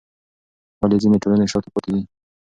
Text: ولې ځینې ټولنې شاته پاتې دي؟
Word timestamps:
ولې 0.81 0.97
ځینې 1.03 1.17
ټولنې 1.23 1.45
شاته 1.51 1.69
پاتې 1.73 1.89
دي؟ 1.95 2.01